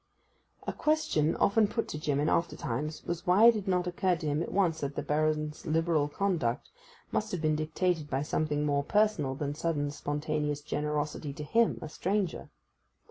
[0.65, 4.21] A question often put to Jim in after times was why it had not occurred
[4.21, 6.71] to him at once that the Baron's liberal conduct
[7.11, 11.87] must have been dictated by something more personal than sudden spontaneous generosity to him, a
[11.87, 12.49] stranger.